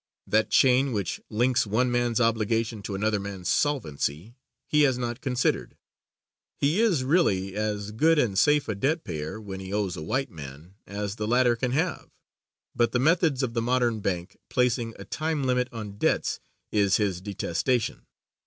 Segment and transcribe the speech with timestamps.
[0.25, 4.33] That chain which links one man's obligation to another man's solvency
[4.65, 5.77] he has not considered.
[6.57, 10.31] He is really as good and safe a debt payer when he owes a white
[10.31, 12.09] man as the latter can have,
[12.75, 16.39] but the methods of the modern bank, placing a time limit on debts,
[16.71, 18.07] is his detestation.